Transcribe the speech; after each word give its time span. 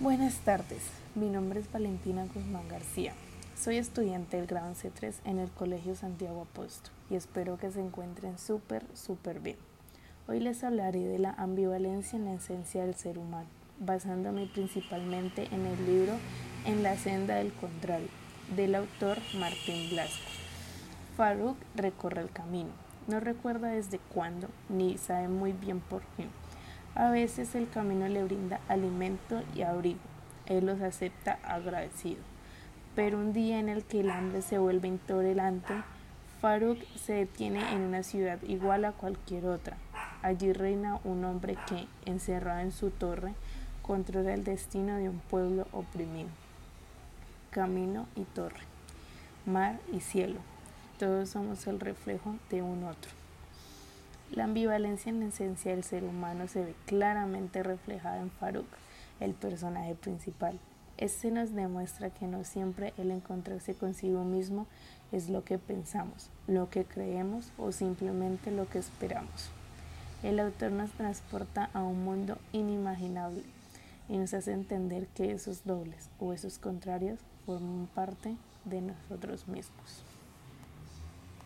Buenas 0.00 0.36
tardes, 0.38 0.80
mi 1.14 1.28
nombre 1.28 1.60
es 1.60 1.70
Valentina 1.70 2.24
Guzmán 2.34 2.66
García. 2.68 3.12
Soy 3.54 3.76
estudiante 3.76 4.38
del 4.38 4.46
grado 4.46 4.72
C3 4.72 5.12
en 5.26 5.38
el 5.38 5.50
Colegio 5.50 5.94
Santiago 5.94 6.40
Apóstol 6.50 6.90
y 7.10 7.16
espero 7.16 7.58
que 7.58 7.70
se 7.70 7.82
encuentren 7.82 8.38
súper, 8.38 8.82
súper 8.94 9.40
bien. 9.40 9.58
Hoy 10.26 10.40
les 10.40 10.64
hablaré 10.64 11.00
de 11.00 11.18
la 11.18 11.32
ambivalencia 11.32 12.18
en 12.18 12.24
la 12.24 12.32
esencia 12.32 12.80
del 12.80 12.94
ser 12.94 13.18
humano, 13.18 13.50
basándome 13.78 14.46
principalmente 14.46 15.48
en 15.52 15.66
el 15.66 15.84
libro 15.84 16.14
En 16.64 16.82
la 16.82 16.96
senda 16.96 17.34
del 17.34 17.52
contrario, 17.52 18.08
del 18.56 18.76
autor 18.76 19.18
Martín 19.38 19.90
Blasco. 19.90 20.30
Farouk 21.18 21.58
recorre 21.74 22.22
el 22.22 22.30
camino, 22.30 22.70
no 23.06 23.20
recuerda 23.20 23.68
desde 23.68 23.98
cuándo 23.98 24.48
ni 24.70 24.96
sabe 24.96 25.28
muy 25.28 25.52
bien 25.52 25.80
por 25.80 26.00
qué 26.16 26.24
a 27.00 27.10
veces 27.10 27.54
el 27.54 27.66
camino 27.66 28.06
le 28.08 28.22
brinda 28.24 28.60
alimento 28.68 29.42
y 29.54 29.62
abrigo. 29.62 30.00
Él 30.44 30.66
los 30.66 30.82
acepta 30.82 31.38
agradecido. 31.42 32.20
Pero 32.94 33.16
un 33.16 33.32
día 33.32 33.58
en 33.58 33.70
el 33.70 33.84
que 33.84 34.00
el 34.00 34.10
hambre 34.10 34.42
se 34.42 34.58
vuelve 34.58 34.88
intolerante, 34.88 35.72
Farouk 36.42 36.78
se 36.96 37.14
detiene 37.14 37.72
en 37.72 37.80
una 37.80 38.02
ciudad 38.02 38.38
igual 38.42 38.84
a 38.84 38.92
cualquier 38.92 39.46
otra. 39.46 39.78
Allí 40.20 40.52
reina 40.52 41.00
un 41.04 41.24
hombre 41.24 41.56
que, 41.66 41.86
encerrado 42.04 42.60
en 42.60 42.72
su 42.72 42.90
torre, 42.90 43.32
controla 43.80 44.34
el 44.34 44.44
destino 44.44 44.96
de 44.96 45.08
un 45.08 45.20
pueblo 45.20 45.68
oprimido. 45.72 46.28
Camino 47.50 48.08
y 48.14 48.24
torre, 48.24 48.60
mar 49.46 49.80
y 49.90 50.00
cielo, 50.00 50.40
todos 50.98 51.30
somos 51.30 51.66
el 51.66 51.80
reflejo 51.80 52.36
de 52.50 52.60
un 52.60 52.84
otro. 52.84 53.10
La 54.32 54.44
ambivalencia 54.44 55.10
en 55.10 55.18
la 55.18 55.26
esencia 55.26 55.72
del 55.72 55.82
ser 55.82 56.04
humano 56.04 56.46
se 56.46 56.64
ve 56.64 56.74
claramente 56.86 57.64
reflejada 57.64 58.20
en 58.20 58.30
Farouk, 58.30 58.68
el 59.18 59.34
personaje 59.34 59.96
principal. 59.96 60.60
Este 60.98 61.32
nos 61.32 61.52
demuestra 61.52 62.10
que 62.10 62.28
no 62.28 62.44
siempre 62.44 62.94
el 62.96 63.10
encontrarse 63.10 63.74
consigo 63.74 64.22
mismo 64.22 64.68
es 65.10 65.30
lo 65.30 65.42
que 65.42 65.58
pensamos, 65.58 66.30
lo 66.46 66.70
que 66.70 66.84
creemos 66.84 67.50
o 67.58 67.72
simplemente 67.72 68.52
lo 68.52 68.68
que 68.68 68.78
esperamos. 68.78 69.50
El 70.22 70.38
autor 70.38 70.70
nos 70.70 70.92
transporta 70.92 71.68
a 71.72 71.82
un 71.82 72.04
mundo 72.04 72.38
inimaginable 72.52 73.42
y 74.08 74.16
nos 74.16 74.32
hace 74.32 74.52
entender 74.52 75.08
que 75.08 75.32
esos 75.32 75.64
dobles 75.64 76.08
o 76.20 76.32
esos 76.32 76.58
contrarios 76.58 77.18
forman 77.46 77.88
parte 77.96 78.36
de 78.64 78.80
nosotros 78.80 79.48
mismos. 79.48 80.04